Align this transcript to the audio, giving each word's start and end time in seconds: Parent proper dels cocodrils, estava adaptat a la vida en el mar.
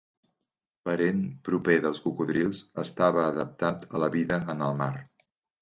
Parent 0.87 1.19
proper 1.49 1.75
dels 1.83 2.01
cocodrils, 2.07 2.63
estava 2.87 3.23
adaptat 3.29 3.87
a 3.95 4.05
la 4.07 4.13
vida 4.17 4.45
en 4.57 4.69
el 4.71 4.79
mar. 4.85 4.93